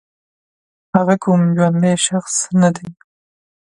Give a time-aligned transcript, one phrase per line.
[0.95, 2.87] هغه کوم ژوندی شخص نه دی